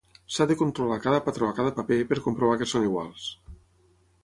S'ha 0.35 0.45
de 0.51 0.55
controlar 0.61 0.97
cada 1.03 1.19
patró 1.25 1.51
a 1.51 1.55
cada 1.59 1.75
paper 1.81 1.99
per 2.13 2.19
comprovar 2.29 2.59
que 2.63 2.71
són 2.75 2.91
iguals. 2.91 3.31